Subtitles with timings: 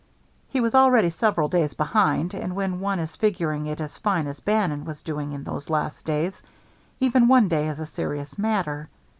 [0.49, 4.39] He was already several days behind, and when one is figuring it as fine as
[4.39, 6.41] Bannon was doing in those last days,
[6.99, 8.89] even one day is a serious matter.